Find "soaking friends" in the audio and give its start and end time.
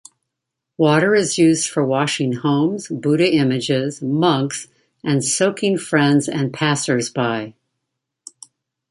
5.23-6.27